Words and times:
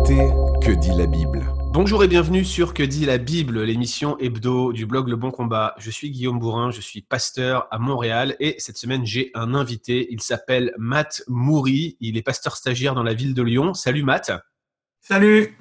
écoutez 0.00 0.28
Que 0.62 0.72
dit 0.72 0.92
la 0.96 1.06
Bible 1.06 1.52
Bonjour 1.72 2.02
et 2.02 2.08
bienvenue 2.08 2.44
sur 2.44 2.72
Que 2.72 2.82
dit 2.82 3.04
la 3.04 3.18
Bible, 3.18 3.62
l'émission 3.62 4.16
hebdo 4.18 4.72
du 4.72 4.86
blog 4.86 5.08
Le 5.08 5.16
Bon 5.16 5.30
Combat. 5.30 5.74
Je 5.78 5.90
suis 5.90 6.10
Guillaume 6.10 6.38
Bourrin, 6.38 6.70
je 6.70 6.80
suis 6.80 7.02
pasteur 7.02 7.68
à 7.70 7.78
Montréal 7.78 8.34
et 8.40 8.56
cette 8.58 8.78
semaine 8.78 9.04
j'ai 9.04 9.30
un 9.34 9.54
invité. 9.54 10.08
Il 10.10 10.22
s'appelle 10.22 10.72
Matt 10.78 11.22
Moury. 11.28 11.96
Il 12.00 12.16
est 12.16 12.22
pasteur 12.22 12.56
stagiaire 12.56 12.94
dans 12.94 13.02
la 13.02 13.12
ville 13.12 13.34
de 13.34 13.42
Lyon. 13.42 13.74
Salut 13.74 14.02
Matt. 14.02 14.32
Salut. 15.00 15.58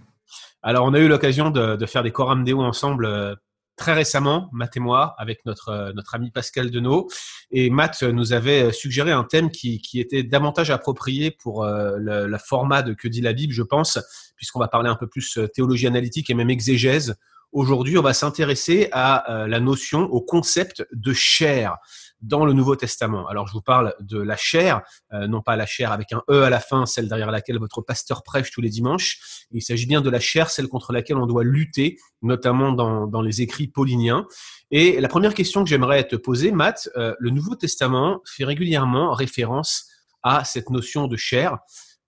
Alors 0.62 0.86
on 0.86 0.94
a 0.94 1.00
eu 1.00 1.08
l'occasion 1.08 1.50
de, 1.50 1.86
faire 1.86 2.04
des 2.04 2.12
Coram 2.12 2.44
Deo 2.44 2.62
ensemble 2.62 3.06
euh, 3.06 3.36
très 3.80 3.94
récemment, 3.94 4.50
Matt 4.52 4.78
et 4.78 4.80
moi, 4.80 5.16
avec 5.18 5.44
notre, 5.46 5.70
euh, 5.70 5.94
notre 5.94 6.14
ami 6.14 6.30
Pascal 6.30 6.70
Denot. 6.70 7.08
Et 7.52 7.72
Matt 7.72 8.04
nous 8.04 8.34
avait 8.34 8.72
suggéré 8.72 9.12
un 9.12 9.24
thème 9.24 9.50
qui, 9.50 9.82
qui 9.82 10.00
était 10.00 10.22
davantage 10.22 10.70
approprié 10.70 11.32
pour 11.32 11.64
euh, 11.64 11.96
le, 11.98 12.38
format 12.38 12.84
de 12.84 12.94
Que 12.94 13.08
dit 13.08 13.22
la 13.22 13.34
Bible, 13.34 13.54
je 13.54 13.64
pense, 13.64 13.98
puisqu'on 14.36 14.60
va 14.60 14.68
parler 14.68 14.90
un 14.90 14.96
peu 14.96 15.08
plus 15.08 15.38
euh, 15.38 15.48
théologie 15.48 15.88
analytique 15.88 16.30
et 16.30 16.36
même 16.36 16.52
exégèse. 16.52 17.16
Aujourd'hui, 17.52 17.98
on 17.98 18.04
va 18.04 18.14
s'intéresser 18.14 18.90
à 18.92 19.48
la 19.48 19.60
notion, 19.60 20.02
au 20.02 20.22
concept 20.22 20.88
de 20.94 21.14
chair 21.14 21.78
dans 22.22 22.46
le 22.46 22.54
Nouveau 22.54 22.76
Testament. 22.76 23.28
Alors, 23.28 23.48
je 23.48 23.54
vous 23.54 23.62
parle 23.62 23.96
de 24.02 24.20
la 24.20 24.36
chair, 24.36 24.82
euh, 25.14 25.28
non 25.28 25.42
pas 25.42 25.56
la 25.56 25.66
chair 25.66 25.92
avec 25.92 26.12
un 26.12 26.22
E 26.30 26.44
à 26.44 26.50
la 26.50 26.60
fin, 26.60 26.86
celle 26.86 27.08
derrière 27.08 27.32
laquelle 27.32 27.60
votre 27.60 27.82
pasteur 27.82 28.24
prêche 28.24 28.52
tous 28.52 28.62
les 28.62 28.70
dimanches. 28.70 29.46
Il 29.52 29.62
s'agit 29.62 29.86
bien 29.86 30.02
de 30.02 30.10
la 30.10 30.20
chair, 30.20 30.50
celle 30.50 30.68
contre 30.68 30.92
laquelle 30.92 31.18
on 31.18 31.26
doit 31.26 31.44
lutter, 31.44 31.98
notamment 32.22 32.72
dans, 32.72 33.08
dans 33.08 33.22
les 33.22 33.42
écrits 33.42 33.68
pauliniens. 33.68 34.26
Et 34.72 35.00
la 35.00 35.08
première 35.08 35.34
question 35.34 35.64
que 35.64 35.70
j'aimerais 35.70 36.08
te 36.08 36.16
poser, 36.16 36.52
Matt, 36.52 36.90
euh, 36.98 37.16
le 37.20 37.30
Nouveau 37.30 37.56
Testament 37.56 38.22
fait 38.26 38.44
régulièrement 38.44 39.14
référence 39.14 39.88
à 40.22 40.44
cette 40.44 40.70
notion 40.70 41.08
de 41.08 41.16
chair. 41.16 41.58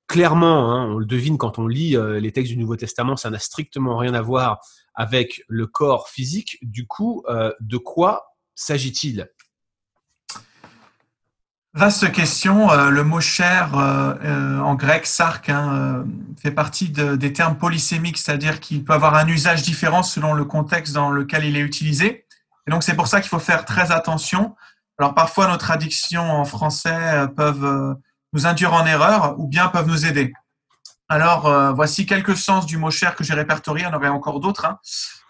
Clairement, 0.07 0.73
hein, 0.73 0.88
on 0.89 0.97
le 0.97 1.05
devine 1.05 1.38
quand 1.38 1.57
on 1.57 1.67
lit 1.67 1.95
euh, 1.95 2.19
les 2.19 2.33
textes 2.33 2.52
du 2.52 2.59
Nouveau 2.59 2.75
Testament, 2.75 3.16
ça 3.16 3.30
n'a 3.30 3.39
strictement 3.39 3.97
rien 3.97 4.14
à 4.14 4.21
voir 4.21 4.59
avec 4.93 5.41
le 5.47 5.67
corps 5.67 6.09
physique. 6.09 6.58
Du 6.61 6.86
coup, 6.86 7.23
de 7.61 7.77
quoi 7.77 8.25
s'agit-il? 8.55 9.30
Vaste 11.73 12.11
question. 12.11 12.69
Euh, 12.69 12.89
le 12.89 13.05
mot 13.05 13.22
chair 13.22 13.77
euh, 13.77 14.14
euh, 14.25 14.59
en 14.59 14.75
grec, 14.75 15.05
sark, 15.05 15.47
hein, 15.47 16.03
fait 16.41 16.52
partie 16.52 16.89
des 16.89 17.31
termes 17.31 17.55
polysémiques, 17.58 18.17
c'est-à-dire 18.17 18.59
qu'il 18.59 18.83
peut 18.83 18.91
avoir 18.91 19.16
un 19.16 19.25
usage 19.27 19.61
différent 19.61 20.03
selon 20.03 20.33
le 20.33 20.44
contexte 20.44 20.94
dans 20.94 21.11
lequel 21.11 21.45
il 21.45 21.55
est 21.55 21.61
utilisé. 21.61 22.25
Et 22.67 22.72
donc 22.72 22.83
c'est 22.83 22.95
pour 22.95 23.08
ça 23.08 23.22
qu'il 23.22 23.30
faut 23.30 23.39
faire 23.39 23.64
très 23.64 23.92
attention. 23.92 24.55
Alors 24.99 25.14
parfois 25.14 25.47
nos 25.47 25.55
traductions 25.55 26.30
en 26.30 26.44
français 26.44 27.25
peuvent 27.38 27.97
nous 28.33 28.45
induire 28.45 28.73
en 28.73 28.86
erreur 28.86 29.39
ou 29.39 29.47
bien 29.47 29.69
peuvent 29.69 29.88
nous 29.88 30.05
aider. 30.05 30.33
Alors 31.08 31.73
voici 31.73 32.05
quelques 32.05 32.38
sens 32.38 32.66
du 32.66 32.77
mot 32.77 32.92
chair 32.92 33.16
que 33.16 33.23
j'ai 33.23 33.33
répertorié. 33.33 33.86
Il 33.86 33.88
y 33.88 33.92
en 33.92 33.95
aurait 33.95 34.09
encore 34.09 34.39
d'autres. 34.42 34.66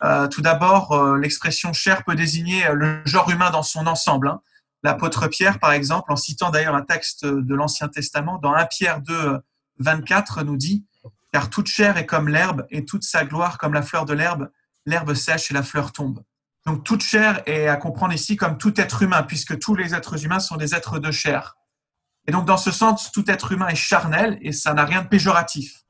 Hein. 0.02 0.28
tout 0.28 0.42
d'abord, 0.42 1.16
l'expression 1.16 1.72
chair 1.72 2.03
peut 2.03 2.16
désigner 2.16 2.66
le 2.73 3.02
genre 3.06 3.30
humain 3.30 3.52
dans 3.52 3.64
son 3.64 3.88
ensemble. 3.88 4.28
Hein. 4.28 4.42
L'apôtre 4.84 5.28
Pierre, 5.28 5.60
par 5.60 5.74
exemple, 5.74 6.12
en 6.12 6.16
citant 6.16 6.50
d'ailleurs 6.50 6.76
un 6.76 6.82
texte 6.82 7.26
de 7.26 7.56
l'Ancien 7.56 7.88
Testament, 7.88 8.40
dans 8.40 8.54
1 8.54 8.66
Pierre 8.66 9.02
2, 9.02 9.40
24, 9.80 10.44
nous 10.44 10.58
dit 10.58 10.86
Car 11.32 11.50
toute 11.50 11.68
chair 11.68 11.98
est 11.98 12.06
comme 12.06 12.28
l'herbe, 12.28 12.66
et 12.70 12.86
toute 12.86 13.04
sa 13.04 13.26
gloire 13.26 13.58
comme 13.58 13.74
la 13.74 13.84
fleur 13.84 14.06
de 14.06 14.14
l'herbe, 14.14 14.50
l'herbe 14.86 15.14
sèche 15.14 15.52
et 15.52 15.54
la 15.54 15.64
fleur 15.64 15.92
tombe. 15.92 16.24
Donc 16.66 16.84
toute 16.84 17.02
chair 17.02 17.42
est 17.46 17.68
à 17.68 17.76
comprendre 17.76 18.14
ici 18.14 18.36
comme 18.36 18.58
tout 18.58 18.80
être 18.80 19.04
humain, 19.04 19.24
puisque 19.24 19.58
tous 19.59 19.76
les 19.76 19.94
êtres 19.94 20.24
humains 20.26 20.40
sont 20.40 20.58
des 20.58 20.76
êtres 20.76 21.00
de 21.00 21.12
chair. 21.12 21.56
Et 22.28 22.32
donc 22.32 22.46
dans 22.46 22.58
ce 22.58 22.72
sens, 22.72 23.12
tout 23.12 23.30
être 23.30 23.52
humain 23.52 23.68
est 23.68 23.76
charnel, 23.76 24.38
et 24.42 24.52
ça 24.52 24.74
n'a 24.74 24.86
rien 24.86 25.04
de 25.04 25.08
péjoratif. 25.08 25.82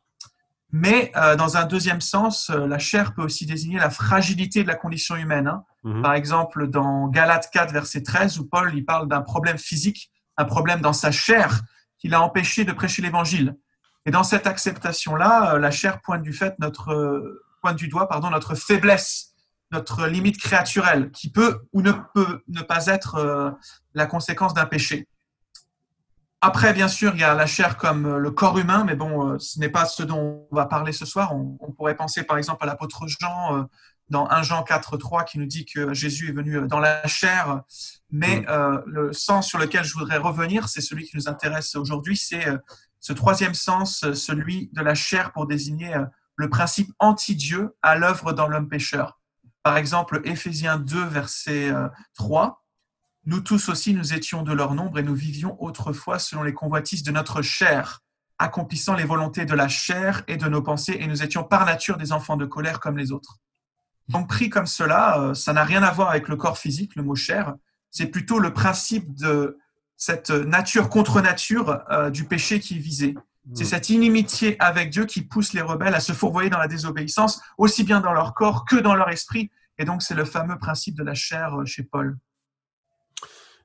Mais 0.72 1.12
euh, 1.17 1.36
dans 1.36 1.58
un 1.58 1.66
deuxième 1.66 2.00
sens, 2.00 2.50
euh, 2.50 2.66
la 2.66 2.80
chair 2.80 3.14
peut 3.14 3.23
aussi 3.23 3.45
désigner 3.45 3.78
la 3.78 3.89
fragilité 3.89 4.64
de 4.64 4.67
la 4.67 4.75
condition 4.75 5.16
humaine. 5.17 5.47
Hein. 5.47 5.63
Mhm. 5.84 6.02
Par 6.02 6.14
exemple, 6.14 6.68
dans 6.68 7.08
Galates 7.08 7.50
4, 7.52 7.72
verset 7.72 8.03
13, 8.03 8.40
où 8.40 8.46
Paul 8.46 8.72
il 8.75 8.86
parle 8.86 9.08
d'un 9.08 9.22
problème 9.22 9.58
physique, 9.58 10.12
un 10.38 10.46
problème 10.46 10.81
dans 10.81 10.94
sa 10.94 11.12
chair 11.12 11.62
qui 11.97 12.08
l'a 12.08 12.22
empêché 12.22 12.66
de 12.66 12.72
prêcher 12.72 13.02
l'évangile. 13.02 13.56
Et 14.06 14.12
dans 14.12 14.24
cette 14.24 14.47
acceptation-là, 14.47 15.56
euh, 15.56 15.59
la 15.59 15.72
chair 15.72 16.02
pointe 16.02 16.22
du 16.22 16.34
fait 16.34 16.56
notre 16.59 17.42
pointe 17.62 17.78
du 17.78 17.88
doigt 17.88 18.08
pardon 18.08 18.31
notre 18.31 18.56
faiblesse, 18.56 19.34
notre 19.72 20.08
limite 20.08 20.40
créaturelle, 20.40 21.12
qui 21.12 21.31
peut 21.31 21.62
ou 21.74 21.81
ne 21.81 21.92
peut 22.13 22.42
ne 22.48 22.62
pas 22.62 22.88
être 22.88 23.56
la 23.94 24.06
conséquence 24.08 24.56
d'un 24.56 24.66
péché. 24.66 25.08
Après, 26.42 26.74
bien 26.74 26.88
sûr, 26.88 27.13
il 27.13 27.22
y 27.22 27.24
a 27.24 27.36
la 27.36 27.46
chair 27.46 27.78
comme 27.78 28.18
le 28.18 28.31
corps 28.31 28.58
humain, 28.58 28.84
mais 28.84 28.96
bon, 28.96 29.38
ce 29.38 29.59
n'est 29.59 29.69
pas 29.69 29.86
ce 29.86 30.02
dont 30.02 30.48
on 30.52 30.56
va 30.56 30.66
parler 30.66 30.92
ce 30.92 31.06
soir. 31.06 31.36
On 31.36 31.72
pourrait 31.72 31.96
penser 31.96 32.24
par 32.24 32.38
exemple 32.38 32.63
à 32.63 32.66
l'apôtre 32.66 33.06
Jean 33.08 33.68
dans 34.11 34.29
1 34.29 34.44
Jean 34.44 34.61
4, 34.61 34.97
3 34.97 35.23
qui 35.23 35.39
nous 35.39 35.45
dit 35.45 35.66
que 35.66 35.94
Jésus 35.94 36.29
est 36.29 36.33
venu 36.33 36.67
dans 36.67 36.79
la 36.79 37.07
chair. 37.07 37.61
Mais 38.11 38.41
mm. 38.41 38.45
euh, 38.49 38.81
le 38.85 39.13
sens 39.13 39.47
sur 39.47 39.57
lequel 39.57 39.83
je 39.83 39.94
voudrais 39.94 40.17
revenir, 40.17 40.69
c'est 40.69 40.81
celui 40.81 41.05
qui 41.05 41.16
nous 41.16 41.27
intéresse 41.27 41.75
aujourd'hui, 41.75 42.17
c'est 42.17 42.47
euh, 42.47 42.57
ce 43.00 43.13
troisième 43.13 43.55
sens, 43.55 44.11
celui 44.13 44.69
de 44.73 44.81
la 44.81 44.94
chair 44.94 45.31
pour 45.31 45.47
désigner 45.47 45.95
euh, 45.95 46.05
le 46.35 46.50
principe 46.50 46.91
anti-Dieu 47.00 47.75
à 47.81 47.95
l'œuvre 47.95 48.33
dans 48.33 48.47
l'homme 48.47 48.67
pécheur. 48.67 49.19
Par 49.63 49.77
exemple, 49.77 50.21
Éphésiens 50.25 50.77
2, 50.77 51.05
verset 51.05 51.71
3. 52.16 52.63
Nous 53.25 53.41
tous 53.41 53.69
aussi, 53.69 53.94
nous 53.94 54.13
étions 54.13 54.41
de 54.41 54.51
leur 54.51 54.73
nombre 54.73 54.97
et 54.97 55.03
nous 55.03 55.13
vivions 55.13 55.61
autrefois 55.61 56.17
selon 56.17 56.41
les 56.41 56.53
convoitises 56.53 57.03
de 57.03 57.11
notre 57.11 57.44
chair, 57.44 58.00
accomplissant 58.39 58.95
les 58.95 59.03
volontés 59.03 59.45
de 59.45 59.53
la 59.53 59.67
chair 59.67 60.23
et 60.27 60.38
de 60.38 60.47
nos 60.47 60.63
pensées, 60.63 60.97
et 61.00 61.05
nous 61.05 61.21
étions 61.21 61.44
par 61.44 61.66
nature 61.66 61.97
des 61.97 62.11
enfants 62.11 62.38
de 62.38 62.45
colère 62.45 62.79
comme 62.79 62.97
les 62.97 63.11
autres. 63.11 63.38
Donc 64.11 64.27
pris 64.27 64.49
comme 64.49 64.66
cela, 64.66 65.19
euh, 65.19 65.33
ça 65.33 65.53
n'a 65.53 65.63
rien 65.63 65.83
à 65.83 65.91
voir 65.91 66.09
avec 66.09 66.27
le 66.27 66.35
corps 66.35 66.57
physique, 66.57 66.95
le 66.95 67.03
mot 67.03 67.16
chair. 67.16 67.55
C'est 67.89 68.07
plutôt 68.07 68.39
le 68.39 68.53
principe 68.53 69.13
de 69.16 69.57
cette 69.97 70.31
nature 70.31 70.89
contre 70.89 71.22
nature 71.22 71.83
euh, 71.91 72.09
du 72.09 72.25
péché 72.25 72.59
qui 72.59 72.75
est 72.75 72.79
visé. 72.79 73.16
C'est 73.55 73.66
cette 73.66 73.89
inimitié 73.89 74.55
avec 74.59 74.91
Dieu 74.91 75.05
qui 75.05 75.23
pousse 75.23 75.53
les 75.53 75.61
rebelles 75.61 75.95
à 75.95 76.00
se 76.00 76.13
fourvoyer 76.13 76.50
dans 76.51 76.59
la 76.59 76.67
désobéissance, 76.67 77.41
aussi 77.57 77.83
bien 77.83 78.00
dans 78.00 78.13
leur 78.13 78.35
corps 78.35 78.66
que 78.66 78.75
dans 78.75 78.94
leur 78.94 79.09
esprit. 79.09 79.50
Et 79.79 79.85
donc 79.85 80.03
c'est 80.03 80.13
le 80.13 80.25
fameux 80.25 80.59
principe 80.59 80.95
de 80.95 81.03
la 81.03 81.16
chair 81.16 81.59
euh, 81.59 81.66
chez 81.66 81.83
Paul. 81.83 82.17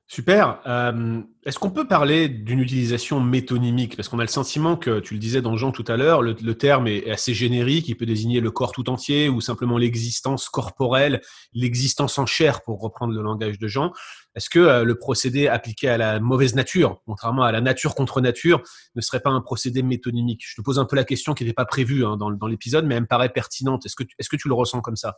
Super. 0.09 0.61
Euh, 0.65 1.21
est-ce 1.43 1.59
qu'on 1.59 1.69
peut 1.69 1.85
parler 1.85 2.29
d'une 2.29 2.61
utilisation 2.61 3.19
métonymique? 3.19 3.97
Parce 3.97 4.07
qu'on 4.07 4.19
a 4.19 4.23
le 4.23 4.29
sentiment 4.29 4.77
que, 4.77 5.01
tu 5.01 5.13
le 5.13 5.19
disais 5.19 5.41
dans 5.41 5.57
Jean 5.57 5.73
tout 5.73 5.83
à 5.85 5.97
l'heure, 5.97 6.21
le, 6.21 6.33
terme 6.53 6.87
est 6.87 7.11
assez 7.11 7.33
générique, 7.33 7.89
il 7.89 7.95
peut 7.95 8.05
désigner 8.05 8.39
le 8.39 8.49
corps 8.49 8.71
tout 8.71 8.89
entier 8.89 9.27
ou 9.27 9.41
simplement 9.41 9.77
l'existence 9.77 10.47
corporelle, 10.47 11.19
l'existence 11.51 12.17
en 12.19 12.25
chair, 12.25 12.61
pour 12.61 12.79
reprendre 12.79 13.13
le 13.13 13.21
langage 13.21 13.59
de 13.59 13.67
Jean. 13.67 13.91
Est-ce 14.33 14.49
que 14.49 14.59
euh, 14.59 14.85
le 14.85 14.95
procédé 14.97 15.49
appliqué 15.49 15.89
à 15.89 15.97
la 15.97 16.21
mauvaise 16.21 16.55
nature, 16.55 17.01
contrairement 17.05 17.43
à 17.43 17.51
la 17.51 17.59
nature 17.59 17.93
contre 17.93 18.21
nature, 18.21 18.63
ne 18.95 19.01
serait 19.01 19.19
pas 19.19 19.31
un 19.31 19.41
procédé 19.41 19.83
métonymique? 19.83 20.41
Je 20.47 20.55
te 20.55 20.61
pose 20.61 20.79
un 20.79 20.85
peu 20.85 20.95
la 20.95 21.03
question 21.03 21.33
qui 21.33 21.43
n'était 21.43 21.53
pas 21.53 21.65
prévue 21.65 22.05
hein, 22.05 22.15
dans, 22.15 22.47
l'épisode, 22.47 22.85
mais 22.85 22.95
elle 22.95 23.01
me 23.01 23.07
paraît 23.07 23.33
pertinente. 23.33 23.85
Est-ce 23.85 23.95
que, 23.95 24.35
tu 24.37 24.47
le 24.47 24.53
ressens 24.53 24.79
comme 24.79 24.95
ça? 24.95 25.17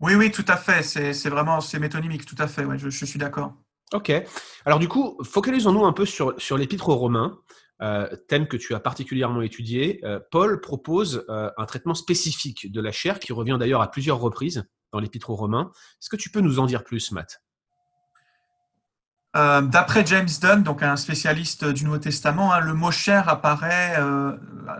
Oui, 0.00 0.16
oui, 0.16 0.32
tout 0.32 0.44
à 0.48 0.56
fait. 0.56 0.82
C'est 0.82 1.30
vraiment 1.30 1.60
métonymique, 1.78 2.26
tout 2.26 2.36
à 2.40 2.48
fait. 2.48 2.66
je 2.78 3.04
suis 3.04 3.20
d'accord. 3.20 3.54
Ok. 3.92 4.12
Alors 4.64 4.78
du 4.78 4.88
coup, 4.88 5.16
focalisons-nous 5.22 5.84
un 5.84 5.92
peu 5.92 6.06
sur, 6.06 6.34
sur 6.38 6.56
l'épître 6.56 6.88
aux 6.88 6.96
Romains, 6.96 7.38
euh, 7.82 8.08
thème 8.28 8.48
que 8.48 8.56
tu 8.56 8.74
as 8.74 8.80
particulièrement 8.80 9.42
étudié. 9.42 10.00
Euh, 10.04 10.18
Paul 10.30 10.60
propose 10.60 11.24
euh, 11.28 11.50
un 11.56 11.66
traitement 11.66 11.94
spécifique 11.94 12.72
de 12.72 12.80
la 12.80 12.90
chair 12.90 13.20
qui 13.20 13.32
revient 13.32 13.56
d'ailleurs 13.60 13.82
à 13.82 13.90
plusieurs 13.90 14.18
reprises 14.18 14.64
dans 14.92 14.98
l'épître 14.98 15.30
aux 15.30 15.36
Romains. 15.36 15.70
Est-ce 16.00 16.08
que 16.08 16.16
tu 16.16 16.30
peux 16.30 16.40
nous 16.40 16.58
en 16.58 16.66
dire 16.66 16.84
plus, 16.84 17.12
Matt? 17.12 17.42
D'après 19.34 20.06
James 20.06 20.30
Dunn, 20.40 20.62
donc 20.62 20.82
un 20.82 20.96
spécialiste 20.96 21.66
du 21.66 21.84
Nouveau 21.84 21.98
Testament, 21.98 22.54
hein, 22.54 22.60
le 22.60 22.72
mot 22.72 22.90
chair 22.90 23.28
apparaît 23.28 23.94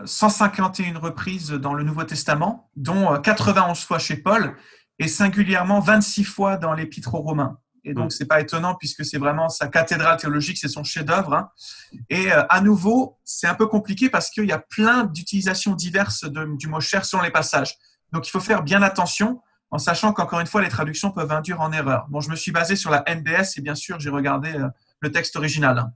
151 0.03 0.97
reprises 0.97 1.51
dans 1.51 1.75
le 1.75 1.83
Nouveau 1.83 2.05
Testament, 2.05 2.71
dont 2.75 3.21
91 3.21 3.79
fois 3.79 3.99
chez 3.99 4.17
Paul 4.17 4.57
et 4.97 5.07
singulièrement 5.07 5.79
26 5.79 6.23
fois 6.23 6.57
dans 6.57 6.73
l'épître 6.73 7.13
aux 7.13 7.21
Romains. 7.21 7.59
Et 7.87 7.93
donc, 7.93 8.07
mm. 8.07 8.09
c'est 8.11 8.25
pas 8.25 8.41
étonnant 8.41 8.75
puisque 8.75 9.05
c'est 9.05 9.17
vraiment 9.17 9.47
sa 9.47 9.69
cathédrale 9.69 10.17
théologique, 10.17 10.57
c'est 10.57 10.67
son 10.67 10.83
chef-d'œuvre. 10.83 11.33
Hein. 11.33 11.49
Et 12.09 12.31
euh, 12.31 12.43
à 12.49 12.59
nouveau, 12.59 13.17
c'est 13.23 13.47
un 13.47 13.55
peu 13.55 13.67
compliqué 13.67 14.09
parce 14.09 14.29
qu'il 14.29 14.45
y 14.45 14.51
a 14.51 14.59
plein 14.59 15.05
d'utilisations 15.05 15.73
diverses 15.73 16.25
du 16.25 16.67
mot 16.67 16.81
cher 16.81 17.05
selon 17.05 17.23
les 17.23 17.31
passages. 17.31 17.75
Donc, 18.11 18.27
il 18.27 18.31
faut 18.31 18.41
faire 18.41 18.61
bien 18.61 18.81
attention 18.81 19.41
en 19.71 19.77
sachant 19.77 20.11
qu'encore 20.13 20.41
une 20.41 20.47
fois, 20.47 20.61
les 20.61 20.69
traductions 20.69 21.11
peuvent 21.11 21.31
induire 21.31 21.61
en 21.61 21.71
erreur. 21.71 22.07
Bon, 22.09 22.19
je 22.19 22.29
me 22.29 22.35
suis 22.35 22.51
basé 22.51 22.75
sur 22.75 22.91
la 22.91 23.03
NBS 23.07 23.57
et 23.57 23.61
bien 23.61 23.75
sûr, 23.75 23.99
j'ai 23.99 24.09
regardé 24.09 24.53
euh, 24.53 24.67
le 24.99 25.11
texte 25.11 25.37
original. 25.37 25.79
Hein. 25.79 25.91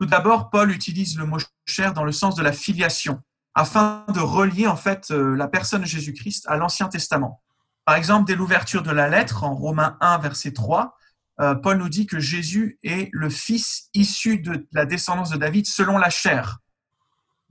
Tout 0.00 0.06
d'abord, 0.06 0.50
Paul 0.50 0.70
utilise 0.70 1.18
le 1.18 1.26
mot 1.26 1.38
cher 1.66 1.92
dans 1.92 2.04
le 2.04 2.12
sens 2.12 2.36
de 2.36 2.42
la 2.42 2.52
filiation 2.52 3.20
afin 3.54 4.04
de 4.14 4.20
relier 4.20 4.68
en 4.68 4.76
fait 4.76 5.10
euh, 5.10 5.34
la 5.34 5.48
personne 5.48 5.80
de 5.80 5.86
Jésus-Christ 5.86 6.44
à 6.46 6.56
l'Ancien 6.56 6.86
Testament. 6.86 7.42
Par 7.88 7.96
exemple, 7.96 8.26
dès 8.26 8.34
l'ouverture 8.34 8.82
de 8.82 8.90
la 8.90 9.08
lettre, 9.08 9.44
en 9.44 9.54
Romains 9.54 9.96
1, 10.02 10.18
verset 10.18 10.52
3, 10.52 10.94
euh, 11.40 11.54
Paul 11.54 11.78
nous 11.78 11.88
dit 11.88 12.04
que 12.04 12.18
Jésus 12.20 12.78
est 12.82 13.08
le 13.14 13.30
Fils 13.30 13.88
issu 13.94 14.40
de 14.40 14.68
la 14.72 14.84
descendance 14.84 15.30
de 15.30 15.38
David 15.38 15.66
selon 15.66 15.96
la 15.96 16.10
chair. 16.10 16.58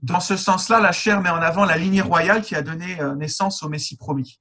Dans 0.00 0.20
ce 0.20 0.36
sens-là, 0.36 0.78
la 0.78 0.92
chair 0.92 1.20
met 1.22 1.28
en 1.28 1.42
avant 1.42 1.64
la 1.64 1.76
lignée 1.76 2.02
royale 2.02 2.42
qui 2.42 2.54
a 2.54 2.62
donné 2.62 3.00
euh, 3.00 3.16
naissance 3.16 3.64
au 3.64 3.68
Messie 3.68 3.96
promis. 3.96 4.40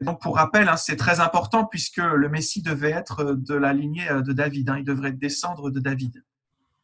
donc, 0.00 0.22
pour 0.22 0.36
rappel, 0.36 0.68
hein, 0.68 0.76
c'est 0.76 0.94
très 0.94 1.18
important 1.18 1.64
puisque 1.64 1.96
le 1.96 2.28
Messie 2.28 2.62
devait 2.62 2.92
être 2.92 3.34
de 3.34 3.54
la 3.56 3.72
lignée 3.72 4.08
de 4.08 4.32
David. 4.32 4.70
Hein, 4.70 4.76
il 4.78 4.84
devrait 4.84 5.10
descendre 5.10 5.68
de 5.68 5.80
David. 5.80 6.22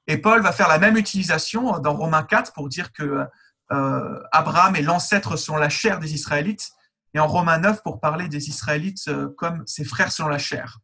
Et 0.08 0.19
Paul 0.19 0.43
va 0.43 0.50
faire 0.50 0.67
la 0.67 0.81
même 0.81 0.97
utilisation 0.97 1.79
dans 1.79 1.94
Romains 1.94 2.25
4 2.25 2.52
pour 2.52 2.69
dire 2.69 2.93
que 2.93 3.29
euh, 3.70 4.20
Abraham 4.32 4.75
est 4.75 4.82
l'ancêtre 4.82 5.37
selon 5.37 5.58
la 5.58 5.69
chair 5.69 6.00
des 6.00 6.14
Israélites, 6.14 6.73
et 7.14 7.18
en 7.18 7.26
Romains 7.26 7.58
9 7.58 7.82
pour 7.82 8.00
parler 8.00 8.28
des 8.28 8.48
Israélites 8.48 9.08
euh, 9.08 9.28
comme 9.36 9.66
ses 9.66 9.84
frères 9.84 10.12
selon 10.12 10.28
la 10.28 10.38
chair. 10.38 10.78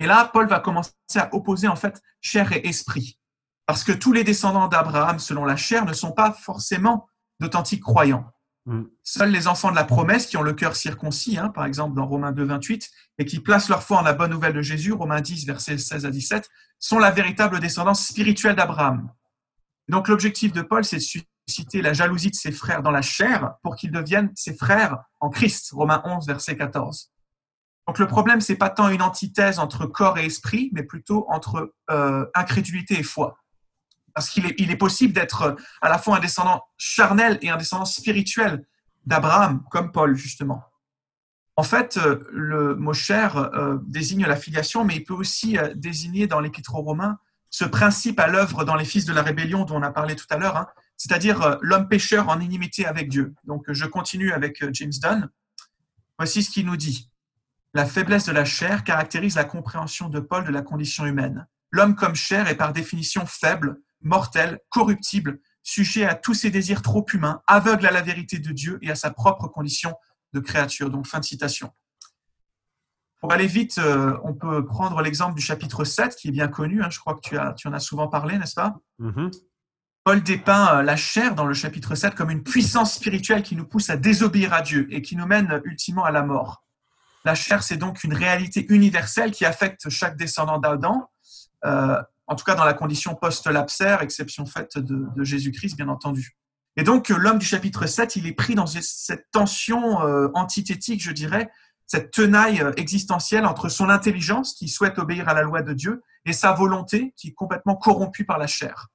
Et 0.00 0.06
là, 0.06 0.30
Paul 0.32 0.48
va 0.48 0.60
commencer 0.60 0.92
à 1.16 1.34
opposer 1.34 1.68
en 1.68 1.76
fait 1.76 2.00
chair 2.20 2.52
et 2.52 2.66
esprit, 2.66 3.18
parce 3.66 3.84
que 3.84 3.92
tous 3.92 4.12
les 4.12 4.24
descendants 4.24 4.68
d'Abraham 4.68 5.18
selon 5.18 5.44
la 5.44 5.56
chair 5.56 5.84
ne 5.84 5.92
sont 5.92 6.12
pas 6.12 6.32
forcément 6.32 7.08
d'authentiques 7.40 7.82
croyants. 7.82 8.30
Mm. 8.66 8.82
Seuls 9.02 9.30
les 9.30 9.48
enfants 9.48 9.70
de 9.70 9.76
la 9.76 9.84
promesse 9.84 10.26
qui 10.26 10.36
ont 10.36 10.42
le 10.42 10.52
cœur 10.52 10.76
circoncis, 10.76 11.38
hein, 11.38 11.48
par 11.48 11.64
exemple 11.64 11.96
dans 11.96 12.06
Romains 12.06 12.32
2, 12.32 12.44
28, 12.44 12.90
et 13.18 13.24
qui 13.24 13.40
placent 13.40 13.68
leur 13.68 13.82
foi 13.82 13.98
en 13.98 14.02
la 14.02 14.12
bonne 14.12 14.30
nouvelle 14.30 14.52
de 14.52 14.62
Jésus, 14.62 14.92
Romains 14.92 15.20
10, 15.20 15.46
versets 15.46 15.78
16 15.78 16.06
à 16.06 16.10
17, 16.10 16.48
sont 16.78 16.98
la 16.98 17.10
véritable 17.10 17.60
descendance 17.60 18.06
spirituelle 18.06 18.56
d'Abraham. 18.56 19.10
Donc 19.88 20.08
l'objectif 20.08 20.52
de 20.52 20.62
Paul, 20.62 20.84
c'est 20.84 20.98
de 20.98 21.24
susciter 21.48 21.82
la 21.82 21.92
jalousie 21.92 22.30
de 22.30 22.36
ses 22.36 22.52
frères 22.52 22.82
dans 22.82 22.90
la 22.90 23.02
chair 23.02 23.54
pour 23.62 23.76
qu'ils 23.76 23.90
deviennent 23.90 24.30
ses 24.34 24.54
frères 24.54 24.98
en 25.20 25.30
Christ, 25.30 25.70
Romains 25.72 26.02
11, 26.04 26.26
verset 26.26 26.56
14. 26.56 27.10
Donc 27.86 27.98
le 27.98 28.06
problème, 28.06 28.40
c'est 28.40 28.56
pas 28.56 28.68
tant 28.68 28.90
une 28.90 29.02
antithèse 29.02 29.58
entre 29.58 29.86
corps 29.86 30.18
et 30.18 30.26
esprit, 30.26 30.70
mais 30.74 30.82
plutôt 30.82 31.26
entre 31.30 31.74
euh, 31.90 32.26
incrédulité 32.34 32.98
et 32.98 33.02
foi. 33.02 33.38
Parce 34.14 34.28
qu'il 34.30 34.46
est, 34.46 34.76
possible 34.76 35.14
d'être 35.14 35.56
à 35.80 35.88
la 35.88 35.96
fois 35.96 36.16
un 36.16 36.20
descendant 36.20 36.64
charnel 36.76 37.38
et 37.40 37.50
un 37.50 37.56
descendant 37.56 37.84
spirituel 37.84 38.66
d'Abraham, 39.06 39.62
comme 39.70 39.92
Paul, 39.92 40.16
justement. 40.16 40.64
En 41.58 41.64
fait, 41.64 41.96
euh, 41.96 42.22
le 42.30 42.76
mot 42.76 42.92
cher 42.92 43.36
euh, 43.36 43.78
désigne 43.82 44.26
la 44.26 44.36
filiation, 44.36 44.84
mais 44.84 44.94
il 44.94 45.04
peut 45.04 45.14
aussi 45.14 45.58
euh, 45.58 45.74
désigner 45.74 46.28
dans 46.28 46.38
l'Épître 46.38 46.76
aux 46.76 46.82
Romains 46.82 47.18
ce 47.50 47.64
principe 47.64 48.20
à 48.20 48.28
l'œuvre 48.28 48.64
dans 48.64 48.76
les 48.76 48.84
fils 48.84 49.06
de 49.06 49.12
la 49.12 49.22
rébellion 49.22 49.64
dont 49.64 49.74
on 49.74 49.82
a 49.82 49.90
parlé 49.90 50.14
tout 50.14 50.26
à 50.30 50.36
l'heure, 50.36 50.56
hein, 50.56 50.68
c'est-à-dire 50.98 51.58
l'homme 51.62 51.88
pécheur 51.88 52.28
en 52.28 52.40
inimité 52.40 52.84
avec 52.84 53.08
Dieu. 53.08 53.34
Donc, 53.44 53.64
je 53.68 53.86
continue 53.86 54.32
avec 54.32 54.62
James 54.74 54.92
Dunn. 55.00 55.30
Voici 56.18 56.42
ce 56.42 56.50
qu'il 56.50 56.66
nous 56.66 56.76
dit. 56.76 57.10
La 57.72 57.86
faiblesse 57.86 58.26
de 58.26 58.32
la 58.32 58.44
chair 58.44 58.82
caractérise 58.82 59.36
la 59.36 59.44
compréhension 59.44 60.08
de 60.08 60.20
Paul 60.20 60.44
de 60.44 60.50
la 60.50 60.62
condition 60.62 61.06
humaine. 61.06 61.46
L'homme 61.70 61.94
comme 61.94 62.16
chair 62.16 62.48
est 62.48 62.56
par 62.56 62.72
définition 62.72 63.24
faible, 63.26 63.80
mortel, 64.02 64.58
corruptible, 64.68 65.38
sujet 65.62 66.04
à 66.04 66.14
tous 66.14 66.34
ses 66.34 66.50
désirs 66.50 66.82
trop 66.82 67.06
humains, 67.12 67.42
aveugle 67.46 67.86
à 67.86 67.90
la 67.92 68.02
vérité 68.02 68.38
de 68.38 68.52
Dieu 68.52 68.78
et 68.82 68.90
à 68.90 68.94
sa 68.94 69.10
propre 69.10 69.46
condition 69.46 69.94
de 70.32 70.40
créature. 70.40 70.90
Donc, 70.90 71.06
fin 71.06 71.20
de 71.20 71.24
citation. 71.24 71.70
Pour 73.20 73.32
aller 73.32 73.46
vite, 73.46 73.78
euh, 73.78 74.16
on 74.24 74.32
peut 74.32 74.64
prendre 74.64 75.00
l'exemple 75.02 75.34
du 75.34 75.42
chapitre 75.42 75.84
7, 75.84 76.16
qui 76.16 76.28
est 76.28 76.32
bien 76.32 76.48
connu. 76.48 76.82
Hein. 76.82 76.88
je 76.90 76.98
crois 76.98 77.14
que 77.14 77.54
tu 77.54 77.68
en 77.68 77.72
as 77.72 77.80
souvent 77.80 78.08
parlé, 78.08 78.38
n'est-ce 78.38 78.54
pas? 78.54 78.76
Mm-hmm. 79.00 79.30
Paul 80.08 80.22
dépeint 80.22 80.78
euh, 80.78 80.82
la 80.82 80.96
chair 80.96 81.34
dans 81.34 81.44
le 81.44 81.52
chapitre 81.52 81.94
7 81.94 82.14
comme 82.14 82.30
une 82.30 82.42
puissance 82.42 82.94
spirituelle 82.94 83.42
qui 83.42 83.54
nous 83.56 83.66
pousse 83.66 83.90
à 83.90 83.98
désobéir 83.98 84.54
à 84.54 84.62
Dieu 84.62 84.88
et 84.88 85.02
qui 85.02 85.16
nous 85.16 85.26
mène 85.26 85.60
ultimement 85.64 86.06
à 86.06 86.10
la 86.10 86.22
mort. 86.22 86.64
La 87.26 87.34
chair, 87.34 87.62
c'est 87.62 87.76
donc 87.76 88.04
une 88.04 88.14
réalité 88.14 88.64
universelle 88.70 89.32
qui 89.32 89.44
affecte 89.44 89.90
chaque 89.90 90.16
descendant 90.16 90.56
d'Adam, 90.56 91.10
euh, 91.66 92.00
en 92.26 92.36
tout 92.36 92.44
cas 92.46 92.54
dans 92.54 92.64
la 92.64 92.72
condition 92.72 93.16
post-lapsaire, 93.16 94.00
exception 94.00 94.46
faite 94.46 94.78
de, 94.78 95.22
Jésus-Christ, 95.22 95.76
bien 95.76 95.90
entendu. 95.90 96.38
Et 96.78 96.84
donc, 96.84 97.10
l'homme 97.10 97.38
du 97.38 97.44
chapitre 97.44 97.84
7, 97.84 98.16
il 98.16 98.26
est 98.26 98.32
pris 98.32 98.54
dans 98.54 98.66
cette 98.66 99.26
tension 99.30 100.00
euh, 100.06 100.28
antithétique, 100.32 101.02
je 101.02 101.12
dirais, 101.12 101.50
cette 101.86 102.12
tenaille 102.12 102.62
euh, 102.62 102.72
existentielle 102.78 103.44
entre 103.44 103.68
son 103.68 103.90
intelligence, 103.90 104.54
qui 104.54 104.68
souhaite 104.68 104.98
obéir 104.98 105.28
à 105.28 105.34
la 105.34 105.42
loi 105.42 105.60
de 105.60 105.74
Dieu, 105.74 106.02
et 106.24 106.32
sa 106.32 106.52
volonté, 106.52 107.12
qui 107.14 107.28
est 107.28 107.34
complètement 107.34 107.76
corrompue 107.76 108.24
par 108.24 108.38
la 108.38 108.46
chair. 108.46 108.88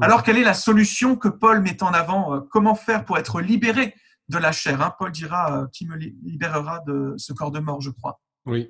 Alors, 0.00 0.22
quelle 0.22 0.38
est 0.38 0.44
la 0.44 0.54
solution 0.54 1.16
que 1.16 1.28
Paul 1.28 1.60
met 1.60 1.82
en 1.82 1.88
avant? 1.88 2.34
Euh, 2.34 2.40
Comment 2.50 2.74
faire 2.74 3.04
pour 3.04 3.18
être 3.18 3.40
libéré 3.40 3.94
de 4.28 4.38
la 4.38 4.52
chair 4.52 4.80
hein? 4.80 4.94
Paul 4.98 5.10
dira 5.10 5.66
Qui 5.72 5.86
me 5.86 5.96
libérera 5.96 6.80
de 6.86 7.14
ce 7.16 7.32
corps 7.32 7.50
de 7.50 7.60
mort, 7.60 7.80
je 7.80 7.90
crois. 7.90 8.20
Oui. 8.46 8.68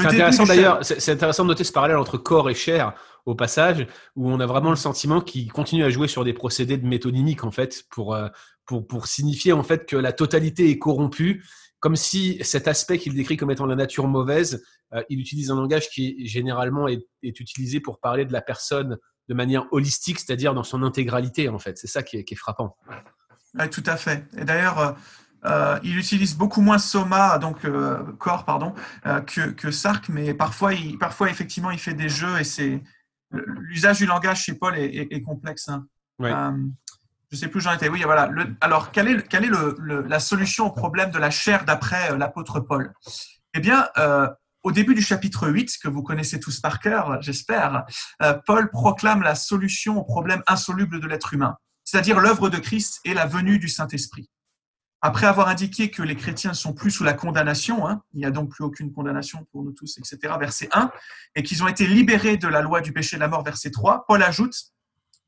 C'est 0.00 0.06
intéressant 0.06 0.44
d'ailleurs, 0.44 0.84
c'est 0.84 1.12
intéressant 1.12 1.44
de 1.44 1.48
noter 1.48 1.64
ce 1.64 1.72
parallèle 1.72 1.96
entre 1.96 2.18
corps 2.18 2.50
et 2.50 2.54
chair 2.54 2.92
au 3.24 3.34
passage, 3.34 3.86
où 4.14 4.30
on 4.30 4.38
a 4.40 4.46
vraiment 4.46 4.70
le 4.70 4.76
sentiment 4.76 5.20
qu'il 5.20 5.50
continue 5.50 5.84
à 5.84 5.90
jouer 5.90 6.06
sur 6.06 6.24
des 6.24 6.32
procédés 6.32 6.76
de 6.76 6.86
métonymique 6.86 7.44
en 7.44 7.50
fait, 7.50 7.84
pour, 7.90 8.14
euh, 8.14 8.28
pour, 8.66 8.86
pour 8.86 9.06
signifier 9.06 9.52
en 9.52 9.62
fait 9.62 9.86
que 9.86 9.96
la 9.96 10.12
totalité 10.12 10.70
est 10.70 10.78
corrompue, 10.78 11.44
comme 11.80 11.96
si 11.96 12.38
cet 12.42 12.68
aspect 12.68 12.98
qu'il 12.98 13.14
décrit 13.14 13.36
comme 13.36 13.50
étant 13.50 13.66
la 13.66 13.74
nature 13.74 14.06
mauvaise, 14.06 14.64
euh, 14.94 15.02
il 15.08 15.18
utilise 15.18 15.50
un 15.50 15.56
langage 15.56 15.88
qui 15.88 16.26
généralement 16.26 16.88
est, 16.88 17.06
est, 17.22 17.40
utilisé 17.40 17.80
pour 17.80 17.98
parler 17.98 18.24
de 18.24 18.32
la 18.32 18.42
personne 18.42 18.98
de 19.28 19.34
manière 19.34 19.66
holistique, 19.72 20.20
c'est-à-dire 20.20 20.54
dans 20.54 20.64
son 20.64 20.82
intégralité 20.82 21.48
en 21.48 21.58
fait. 21.58 21.78
C'est 21.78 21.86
ça 21.86 22.02
qui 22.02 22.18
est, 22.18 22.24
qui 22.24 22.34
est 22.34 22.36
frappant. 22.36 22.76
Oui, 23.58 23.68
tout 23.70 23.82
à 23.86 23.96
fait. 23.96 24.26
Et 24.36 24.44
d'ailleurs, 24.44 24.78
euh, 24.78 24.92
euh, 25.46 25.78
il 25.82 25.96
utilise 25.98 26.36
beaucoup 26.36 26.60
moins 26.60 26.78
Soma, 26.78 27.38
donc 27.38 27.64
euh, 27.64 28.02
corps, 28.18 28.44
pardon, 28.44 28.74
euh, 29.06 29.20
que, 29.20 29.50
que, 29.50 29.70
Sark, 29.70 30.08
mais 30.08 30.34
parfois, 30.34 30.74
il, 30.74 30.98
parfois, 30.98 31.30
effectivement, 31.30 31.70
il 31.70 31.78
fait 31.78 31.94
des 31.94 32.08
jeux 32.08 32.38
et 32.40 32.44
c'est 32.44 32.82
l'usage 33.32 33.98
du 33.98 34.06
langage 34.06 34.42
chez 34.44 34.54
Paul 34.54 34.76
est, 34.76 35.22
complexe. 35.22 35.68
Hein. 35.68 35.86
je 36.20 36.26
ne 36.26 37.36
sais 37.36 37.48
plus 37.48 37.58
où 37.58 37.62
j'en 37.62 37.72
étais. 37.74 37.88
Oui, 37.88 38.02
voilà. 38.04 38.30
alors, 38.60 38.90
quelle 38.92 39.08
est, 39.08 39.28
quelle 39.28 39.44
est 39.44 39.48
le, 39.48 40.04
la 40.08 40.20
solution 40.20 40.66
au 40.66 40.70
problème 40.70 41.10
de 41.10 41.18
la 41.18 41.30
chair 41.30 41.64
d'après 41.64 42.16
l'apôtre 42.16 42.60
Paul? 42.60 42.92
Eh 43.54 43.60
bien, 43.60 43.88
au 44.66 44.72
début 44.72 44.96
du 44.96 45.00
chapitre 45.00 45.48
8, 45.48 45.78
que 45.80 45.86
vous 45.86 46.02
connaissez 46.02 46.40
tous 46.40 46.58
par 46.58 46.80
cœur, 46.80 47.22
j'espère, 47.22 47.84
Paul 48.46 48.68
proclame 48.68 49.22
la 49.22 49.36
solution 49.36 49.96
au 49.96 50.02
problème 50.02 50.42
insoluble 50.48 51.00
de 51.00 51.06
l'être 51.06 51.32
humain, 51.32 51.56
c'est-à-dire 51.84 52.18
l'œuvre 52.18 52.50
de 52.50 52.58
Christ 52.58 52.98
et 53.04 53.14
la 53.14 53.26
venue 53.26 53.60
du 53.60 53.68
Saint-Esprit. 53.68 54.28
Après 55.02 55.28
avoir 55.28 55.46
indiqué 55.46 55.88
que 55.88 56.02
les 56.02 56.16
chrétiens 56.16 56.50
ne 56.50 56.56
sont 56.56 56.72
plus 56.72 56.90
sous 56.90 57.04
la 57.04 57.12
condamnation, 57.12 57.86
hein, 57.86 58.02
il 58.12 58.18
n'y 58.18 58.26
a 58.26 58.32
donc 58.32 58.50
plus 58.50 58.64
aucune 58.64 58.92
condamnation 58.92 59.46
pour 59.52 59.62
nous 59.62 59.70
tous, 59.70 59.98
etc., 59.98 60.34
verset 60.36 60.68
1, 60.72 60.90
et 61.36 61.44
qu'ils 61.44 61.62
ont 61.62 61.68
été 61.68 61.86
libérés 61.86 62.36
de 62.36 62.48
la 62.48 62.60
loi 62.60 62.80
du 62.80 62.92
péché 62.92 63.14
de 63.14 63.20
la 63.20 63.28
mort, 63.28 63.44
verset 63.44 63.70
3, 63.70 64.04
Paul 64.08 64.20
ajoute, 64.20 64.72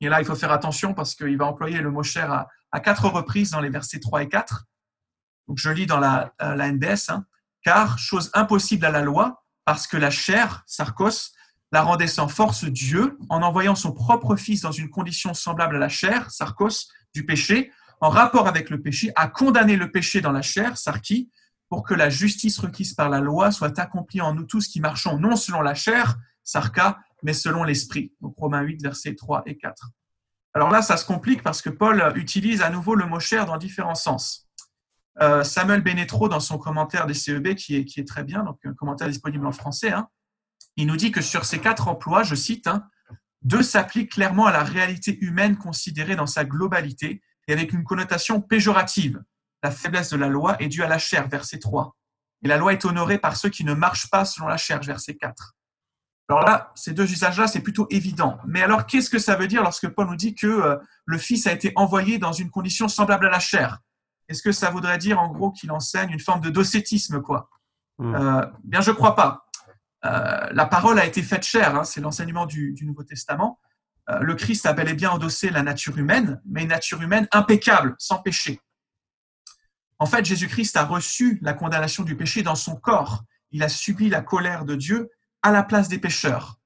et 0.00 0.08
là 0.08 0.20
il 0.20 0.26
faut 0.26 0.34
faire 0.34 0.50
attention 0.50 0.94
parce 0.94 1.14
qu'il 1.14 1.38
va 1.38 1.46
employer 1.46 1.80
le 1.80 1.92
mot 1.92 2.02
cher 2.02 2.48
à, 2.72 2.80
quatre 2.80 3.06
reprises 3.06 3.52
dans 3.52 3.60
les 3.60 3.70
versets 3.70 4.00
3 4.00 4.24
et 4.24 4.28
4. 4.28 4.64
Donc 5.46 5.58
je 5.58 5.70
lis 5.70 5.86
dans 5.86 6.00
la, 6.00 6.34
euh, 6.42 6.56
la 6.56 6.72
NBS, 6.72 7.10
hein, 7.10 7.24
car 7.62 7.98
chose 7.98 8.30
impossible 8.34 8.86
à 8.86 8.90
la 8.90 9.02
loi, 9.02 9.44
parce 9.64 9.86
que 9.86 9.96
la 9.96 10.10
chair, 10.10 10.62
sarcos, 10.66 11.32
la 11.72 11.82
rendait 11.82 12.06
sans 12.06 12.28
force 12.28 12.64
Dieu 12.64 13.18
en 13.28 13.42
envoyant 13.42 13.74
son 13.74 13.92
propre 13.92 14.36
fils 14.36 14.62
dans 14.62 14.72
une 14.72 14.88
condition 14.88 15.34
semblable 15.34 15.76
à 15.76 15.78
la 15.78 15.88
chair, 15.88 16.30
sarcos, 16.30 16.88
du 17.14 17.26
péché, 17.26 17.70
en 18.00 18.08
rapport 18.08 18.46
avec 18.46 18.70
le 18.70 18.80
péché, 18.80 19.12
à 19.16 19.28
condamner 19.28 19.76
le 19.76 19.90
péché 19.90 20.20
dans 20.20 20.32
la 20.32 20.42
chair, 20.42 20.78
sarki, 20.78 21.30
pour 21.68 21.82
que 21.82 21.94
la 21.94 22.08
justice 22.08 22.58
requise 22.58 22.94
par 22.94 23.10
la 23.10 23.20
loi 23.20 23.50
soit 23.50 23.78
accomplie 23.78 24.20
en 24.20 24.34
nous 24.34 24.44
tous 24.44 24.68
qui 24.68 24.80
marchons 24.80 25.18
non 25.18 25.36
selon 25.36 25.60
la 25.60 25.74
chair, 25.74 26.16
sarka, 26.44 26.98
mais 27.22 27.34
selon 27.34 27.64
l'esprit. 27.64 28.12
Donc 28.20 28.34
Romains 28.38 28.62
8, 28.62 28.82
versets 28.82 29.14
3 29.14 29.42
et 29.46 29.58
4. 29.58 29.90
Alors 30.54 30.70
là, 30.70 30.80
ça 30.80 30.96
se 30.96 31.04
complique 31.04 31.42
parce 31.42 31.60
que 31.60 31.70
Paul 31.70 32.12
utilise 32.16 32.62
à 32.62 32.70
nouveau 32.70 32.94
le 32.94 33.06
mot 33.06 33.20
chair 33.20 33.44
dans 33.44 33.58
différents 33.58 33.94
sens. 33.94 34.47
Euh, 35.20 35.42
Samuel 35.42 35.82
Benetro, 35.82 36.28
dans 36.28 36.40
son 36.40 36.58
commentaire 36.58 37.06
des 37.06 37.14
CEB, 37.14 37.54
qui 37.54 37.76
est, 37.76 38.08
très 38.08 38.22
bien, 38.22 38.44
donc 38.44 38.58
un 38.64 38.74
commentaire 38.74 39.08
disponible 39.08 39.46
en 39.46 39.52
français, 39.52 39.90
hein, 39.90 40.08
il 40.76 40.86
nous 40.86 40.96
dit 40.96 41.10
que 41.10 41.20
sur 41.20 41.44
ces 41.44 41.58
quatre 41.58 41.88
emplois, 41.88 42.22
je 42.22 42.36
cite, 42.36 42.68
hein, 42.68 42.86
deux 43.42 43.62
s'appliquent 43.62 44.12
clairement 44.12 44.46
à 44.46 44.52
la 44.52 44.62
réalité 44.62 45.18
humaine 45.20 45.56
considérée 45.56 46.16
dans 46.16 46.26
sa 46.26 46.44
globalité 46.44 47.20
et 47.48 47.52
avec 47.52 47.72
une 47.72 47.84
connotation 47.84 48.40
péjorative. 48.40 49.22
La 49.62 49.70
faiblesse 49.72 50.10
de 50.10 50.16
la 50.16 50.28
loi 50.28 50.56
est 50.62 50.68
due 50.68 50.82
à 50.82 50.88
la 50.88 50.98
chair, 50.98 51.28
verset 51.28 51.58
3. 51.58 51.96
Et 52.42 52.48
la 52.48 52.56
loi 52.56 52.72
est 52.72 52.84
honorée 52.84 53.18
par 53.18 53.36
ceux 53.36 53.48
qui 53.48 53.64
ne 53.64 53.74
marchent 53.74 54.10
pas 54.10 54.24
selon 54.24 54.46
la 54.46 54.56
chair, 54.56 54.80
verset 54.80 55.16
4. 55.16 55.54
Alors 56.28 56.42
là, 56.42 56.72
ces 56.74 56.92
deux 56.92 57.10
usages-là, 57.10 57.46
c'est 57.46 57.60
plutôt 57.62 57.86
évident. 57.90 58.38
Mais 58.46 58.62
alors, 58.62 58.86
qu'est-ce 58.86 59.08
que 59.08 59.18
ça 59.18 59.34
veut 59.34 59.48
dire 59.48 59.62
lorsque 59.62 59.88
Paul 59.88 60.06
nous 60.06 60.16
dit 60.16 60.34
que 60.34 60.46
euh, 60.46 60.76
le 61.06 61.18
Fils 61.18 61.46
a 61.46 61.52
été 61.52 61.72
envoyé 61.74 62.18
dans 62.18 62.32
une 62.32 62.50
condition 62.50 62.86
semblable 62.86 63.26
à 63.26 63.30
la 63.30 63.40
chair? 63.40 63.78
Est-ce 64.28 64.42
que 64.42 64.52
ça 64.52 64.70
voudrait 64.70 64.98
dire, 64.98 65.20
en 65.20 65.28
gros, 65.28 65.50
qu'il 65.50 65.70
enseigne 65.72 66.10
une 66.10 66.20
forme 66.20 66.40
de 66.40 66.50
docétisme, 66.50 67.20
quoi? 67.22 67.48
Hmm. 67.98 68.14
euh, 68.14 68.46
Bien, 68.64 68.80
je 68.80 68.90
crois 68.90 69.14
pas. 69.14 69.46
Euh, 70.04 70.48
la 70.52 70.66
parole 70.66 70.98
a 70.98 71.06
été 71.06 71.22
faite 71.22 71.44
chair, 71.44 71.74
hein, 71.74 71.84
c'est 71.84 72.00
l'enseignement 72.00 72.46
du, 72.46 72.72
du, 72.72 72.84
Nouveau 72.84 73.02
Testament. 73.02 73.58
Euh, 74.10 74.20
le 74.20 74.34
Christ 74.34 74.64
a 74.66 74.72
bel 74.72 74.88
et 74.88 74.94
bien 74.94 75.10
endossé 75.10 75.50
la 75.50 75.62
nature 75.62 75.98
humaine, 75.98 76.40
mais 76.46 76.62
une 76.62 76.68
nature 76.68 77.02
humaine 77.02 77.26
impeccable, 77.32 77.94
sans 77.98 78.18
péché. 78.18 78.60
En 79.98 80.06
fait, 80.06 80.24
Jésus-Christ 80.24 80.76
a 80.76 80.84
reçu 80.84 81.38
la 81.42 81.52
condamnation 81.52 82.04
du 82.04 82.16
péché 82.16 82.42
dans 82.42 82.54
son 82.54 82.76
corps. 82.76 83.24
Il 83.50 83.62
a 83.62 83.68
subi 83.68 84.08
la 84.08 84.20
colère 84.20 84.64
de 84.64 84.76
Dieu 84.76 85.10
à 85.42 85.50
la 85.50 85.62
place 85.62 85.88
des 85.88 85.98
pécheurs. 85.98 86.60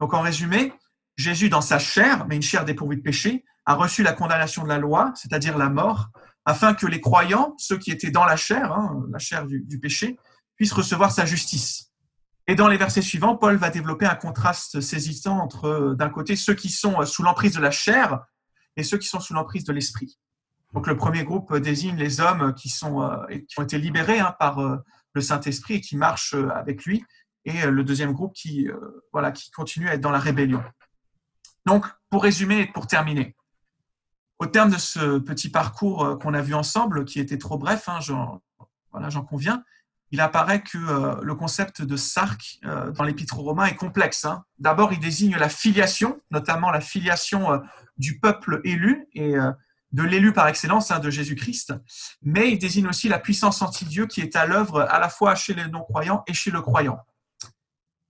Donc 0.00 0.14
en 0.14 0.22
résumé, 0.22 0.72
Jésus 1.16 1.50
dans 1.50 1.60
sa 1.60 1.78
chair, 1.78 2.26
mais 2.26 2.36
une 2.36 2.42
chair 2.42 2.64
dépourvue 2.64 2.96
de 2.96 3.02
péché, 3.02 3.44
a 3.66 3.74
reçu 3.74 4.02
la 4.02 4.12
condamnation 4.12 4.64
de 4.64 4.68
la 4.68 4.78
loi, 4.78 5.12
c'est-à-dire 5.14 5.58
la 5.58 5.68
mort, 5.68 6.10
afin 6.44 6.74
que 6.74 6.86
les 6.86 7.00
croyants, 7.00 7.54
ceux 7.58 7.78
qui 7.78 7.90
étaient 7.90 8.10
dans 8.10 8.24
la 8.24 8.36
chair, 8.36 8.72
hein, 8.72 9.04
la 9.10 9.18
chair 9.18 9.46
du, 9.46 9.78
péché, 9.78 10.18
puissent 10.56 10.72
recevoir 10.72 11.12
sa 11.12 11.24
justice. 11.24 11.92
Et 12.48 12.54
dans 12.54 12.68
les 12.68 12.76
versets 12.76 13.02
suivants, 13.02 13.36
Paul 13.36 13.56
va 13.56 13.70
développer 13.70 14.06
un 14.06 14.16
contraste 14.16 14.80
saisissant 14.80 15.38
entre, 15.38 15.94
d'un 15.96 16.08
côté, 16.08 16.34
ceux 16.34 16.54
qui 16.54 16.68
sont 16.68 17.04
sous 17.06 17.22
l'emprise 17.22 17.54
de 17.54 17.60
la 17.60 17.70
chair 17.70 18.20
et 18.76 18.82
ceux 18.82 18.98
qui 18.98 19.06
sont 19.06 19.20
sous 19.20 19.34
l'emprise 19.34 19.64
de 19.64 19.72
l'esprit. 19.72 20.18
Donc 20.72 20.86
le 20.86 20.96
premier 20.96 21.22
groupe 21.22 21.54
désigne 21.56 21.96
les 21.96 22.20
hommes 22.20 22.54
qui, 22.54 22.68
sont, 22.68 23.08
qui 23.48 23.60
ont 23.60 23.62
été 23.62 23.78
libérés 23.78 24.18
hein, 24.18 24.34
par 24.38 24.58
le 25.12 25.20
Saint-Esprit 25.20 25.74
et 25.74 25.80
qui 25.80 25.96
marchent 25.96 26.34
avec 26.34 26.84
lui, 26.84 27.04
et 27.44 27.66
le 27.66 27.84
deuxième 27.84 28.12
groupe 28.12 28.32
qui, 28.34 28.68
voilà, 29.12 29.30
qui 29.30 29.50
continue 29.52 29.88
à 29.88 29.94
être 29.94 30.00
dans 30.00 30.10
la 30.10 30.18
rébellion. 30.18 30.62
Donc, 31.66 31.86
pour 32.10 32.24
résumer 32.24 32.60
et 32.62 32.66
pour 32.66 32.86
terminer, 32.86 33.36
au 34.42 34.46
terme 34.46 34.70
de 34.70 34.76
ce 34.76 35.18
petit 35.18 35.48
parcours 35.48 36.04
euh, 36.04 36.16
qu'on 36.16 36.34
a 36.34 36.42
vu 36.42 36.52
ensemble, 36.52 37.04
qui 37.04 37.20
était 37.20 37.38
trop 37.38 37.58
bref, 37.58 37.88
hein, 37.88 38.00
j'en 38.00 39.22
conviens, 39.22 39.62
il 40.10 40.20
apparaît 40.20 40.62
que 40.62 40.78
euh, 40.78 41.14
le 41.22 41.34
concept 41.36 41.80
de 41.80 41.96
sarc 41.96 42.58
euh, 42.64 42.90
dans 42.90 43.04
l'épître 43.04 43.36
romain 43.36 43.66
est 43.66 43.76
complexe. 43.76 44.24
Hein. 44.24 44.42
D'abord, 44.58 44.92
il 44.92 44.98
désigne 44.98 45.36
la 45.36 45.48
filiation, 45.48 46.20
notamment 46.32 46.72
la 46.72 46.80
filiation 46.80 47.62
du 47.96 48.18
peuple 48.18 48.60
élu 48.64 49.06
et 49.14 49.34
de 49.92 50.02
l'élu 50.02 50.32
par 50.32 50.48
excellence 50.48 50.90
hein, 50.90 50.98
de 50.98 51.08
Jésus-Christ, 51.08 51.74
mais 52.22 52.50
il 52.50 52.58
désigne 52.58 52.88
aussi 52.88 53.08
la 53.08 53.20
puissance 53.20 53.62
anti-Dieu 53.62 54.06
qui 54.06 54.22
est 54.22 54.34
à 54.34 54.46
l'œuvre 54.46 54.80
à 54.80 54.98
la 54.98 55.08
fois 55.08 55.36
chez 55.36 55.54
les 55.54 55.68
non-croyants 55.68 56.24
et 56.26 56.34
chez 56.34 56.50
le 56.50 56.62
croyant. 56.62 56.98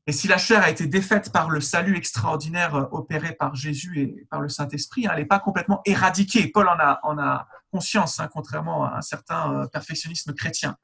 Et 0.09 0.13
si 0.13 0.27
la 0.27 0.37
chair 0.37 0.63
a 0.63 0.71
été 0.71 0.87
défaite 0.89 1.31
par 1.31 1.49
le 1.49 1.61
salut 1.61 1.97
extraordinaire 1.97 2.75
euh, 2.75 2.89
opéré 2.91 3.33
par 3.33 3.55
Jésus 3.55 4.01
et 4.01 4.27
par 4.31 4.41
le 4.41 4.49
Saint-Esprit, 4.49 5.07
hein, 5.07 5.11
elle 5.13 5.21
n'est 5.21 5.27
pas 5.27 5.39
complètement 5.39 5.81
éradiquée. 5.85 6.49
Paul 6.49 6.69
en 6.69 6.79
a, 6.79 6.99
en 7.05 7.19
a 7.19 7.47
conscience, 7.71 8.19
hein, 8.19 8.29
contrairement 8.33 8.85
à 8.85 8.97
un 8.97 9.03
certain 9.03 9.53
euh, 9.53 9.67
perfectionnisme 9.69 10.35
chrétien. 10.35 10.77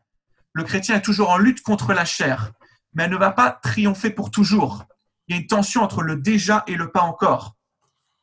Le 0.52 0.62
chrétien 0.62 0.96
est 0.96 1.02
toujours 1.02 1.30
en 1.30 1.38
lutte 1.38 1.62
contre 1.62 1.92
la 1.92 2.04
chair, 2.04 2.52
mais 2.94 3.04
elle 3.04 3.10
ne 3.10 3.16
va 3.16 3.32
pas 3.32 3.50
triompher 3.50 4.10
pour 4.10 4.30
toujours. 4.30 4.84
Il 5.26 5.34
y 5.34 5.38
a 5.38 5.40
une 5.40 5.46
tension 5.48 5.82
entre 5.82 6.02
le 6.02 6.16
déjà 6.16 6.62
et 6.68 6.76
le 6.76 6.90
pas 6.90 7.02
encore. 7.02 7.56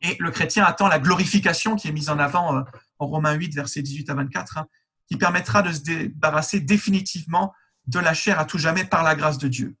Et 0.00 0.16
le 0.18 0.30
chrétien 0.30 0.64
attend 0.64 0.88
la 0.88 0.98
glorification 0.98 1.76
qui 1.76 1.88
est 1.88 1.92
mise 1.92 2.08
en 2.08 2.18
avant 2.18 2.56
euh, 2.56 2.62
en 2.98 3.06
Romains 3.06 3.34
8, 3.34 3.54
versets 3.54 3.82
18 3.82 4.08
à 4.08 4.14
24, 4.14 4.58
hein, 4.58 4.66
qui 5.08 5.18
permettra 5.18 5.60
de 5.60 5.72
se 5.72 5.80
débarrasser 5.80 6.60
définitivement 6.60 7.52
de 7.86 7.98
la 7.98 8.14
chair 8.14 8.40
à 8.40 8.46
tout 8.46 8.58
jamais 8.58 8.84
par 8.84 9.02
la 9.02 9.14
grâce 9.14 9.36
de 9.36 9.48
Dieu. 9.48 9.76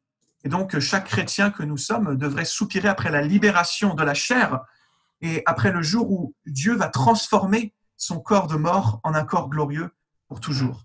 Et 0.46 0.48
donc, 0.48 0.78
chaque 0.78 1.08
chrétien 1.08 1.50
que 1.50 1.64
nous 1.64 1.76
sommes 1.76 2.16
devrait 2.16 2.44
soupirer 2.44 2.86
après 2.86 3.10
la 3.10 3.20
libération 3.20 3.94
de 3.94 4.04
la 4.04 4.14
chair 4.14 4.60
et 5.20 5.42
après 5.44 5.72
le 5.72 5.82
jour 5.82 6.08
où 6.08 6.36
Dieu 6.46 6.76
va 6.76 6.86
transformer 6.86 7.74
son 7.96 8.20
corps 8.20 8.46
de 8.46 8.54
mort 8.54 9.00
en 9.02 9.12
un 9.14 9.24
corps 9.24 9.48
glorieux 9.48 9.90
pour 10.28 10.38
toujours. 10.38 10.84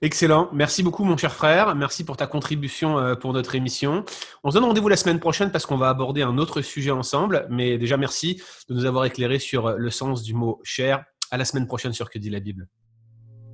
Excellent. 0.00 0.48
Merci 0.54 0.82
beaucoup, 0.82 1.04
mon 1.04 1.18
cher 1.18 1.34
frère. 1.34 1.74
Merci 1.74 2.04
pour 2.04 2.16
ta 2.16 2.26
contribution 2.26 2.98
euh, 2.98 3.16
pour 3.16 3.34
notre 3.34 3.54
émission. 3.54 4.02
On 4.42 4.50
se 4.50 4.54
donne 4.54 4.64
rendez-vous 4.64 4.88
la 4.88 4.96
semaine 4.96 5.20
prochaine 5.20 5.52
parce 5.52 5.66
qu'on 5.66 5.76
va 5.76 5.90
aborder 5.90 6.22
un 6.22 6.38
autre 6.38 6.62
sujet 6.62 6.92
ensemble. 6.92 7.46
Mais 7.50 7.76
déjà, 7.76 7.98
merci 7.98 8.40
de 8.70 8.74
nous 8.74 8.86
avoir 8.86 9.04
éclairé 9.04 9.38
sur 9.38 9.72
le 9.72 9.90
sens 9.90 10.22
du 10.22 10.32
mot 10.32 10.58
chair. 10.64 11.04
À 11.30 11.36
la 11.36 11.44
semaine 11.44 11.66
prochaine 11.66 11.92
sur 11.92 12.08
Que 12.08 12.18
dit 12.18 12.30
la 12.30 12.40
Bible. 12.40 12.66